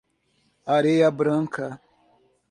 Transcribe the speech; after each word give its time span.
Areia 0.75 1.11
Branca 1.11 1.79